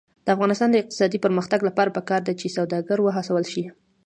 د 0.25 0.27
افغانستان 0.35 0.69
د 0.71 0.75
اقتصادي 0.81 1.17
پرمختګ 1.25 1.59
لپاره 1.67 1.93
پکار 1.97 2.21
ده 2.27 2.33
چې 2.39 2.53
سوداګر 2.57 2.97
وهڅول 3.01 3.43
شي. 3.51 3.63